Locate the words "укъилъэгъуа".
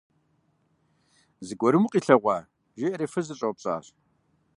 1.85-2.37